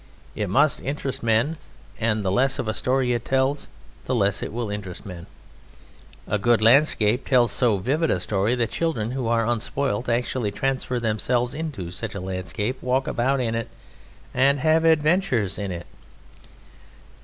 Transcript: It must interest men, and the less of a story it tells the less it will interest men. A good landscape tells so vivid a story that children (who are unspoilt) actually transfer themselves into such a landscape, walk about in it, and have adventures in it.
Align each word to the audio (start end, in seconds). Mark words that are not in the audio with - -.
It 0.35 0.49
must 0.49 0.81
interest 0.81 1.21
men, 1.21 1.57
and 1.99 2.25
the 2.25 2.31
less 2.31 2.57
of 2.57 2.67
a 2.67 2.73
story 2.73 3.13
it 3.13 3.23
tells 3.23 3.67
the 4.05 4.15
less 4.15 4.41
it 4.41 4.51
will 4.51 4.71
interest 4.71 5.05
men. 5.05 5.27
A 6.27 6.39
good 6.39 6.59
landscape 6.59 7.23
tells 7.23 7.51
so 7.51 7.77
vivid 7.77 8.09
a 8.09 8.19
story 8.19 8.55
that 8.55 8.71
children 8.71 9.11
(who 9.11 9.27
are 9.27 9.45
unspoilt) 9.45 10.09
actually 10.09 10.49
transfer 10.49 10.99
themselves 10.99 11.53
into 11.53 11.91
such 11.91 12.15
a 12.15 12.19
landscape, 12.19 12.81
walk 12.81 13.07
about 13.07 13.39
in 13.39 13.53
it, 13.53 13.69
and 14.33 14.59
have 14.61 14.85
adventures 14.85 15.59
in 15.59 15.71
it. 15.71 15.85